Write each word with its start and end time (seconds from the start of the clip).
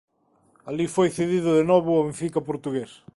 Alí 0.69 0.85
foi 0.95 1.09
cedido 1.17 1.51
de 1.57 1.63
novo 1.71 1.89
ao 1.91 2.05
Benfica 2.07 2.39
portugués. 2.49 2.91